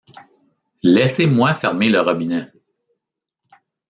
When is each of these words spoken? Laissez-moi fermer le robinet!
Laissez-moi 0.81 1.53
fermer 1.53 1.87
le 1.89 2.01
robinet! 2.01 2.51